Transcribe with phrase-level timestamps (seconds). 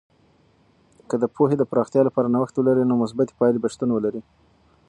[1.09, 4.21] که د پوهې د پراختیا لپاره نوښت ولرئ، نو مثبتې پایلې به شتون ولري.